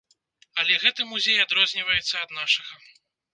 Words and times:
Але 0.61 0.77
гэты 0.85 1.05
музей 1.11 1.37
адрозніваецца 1.45 2.15
ад 2.23 2.29
нашага. 2.39 2.73